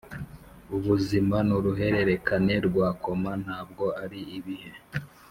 [0.75, 4.71] ubuzima nuruhererekane rwa koma, ntabwo ari ibihe.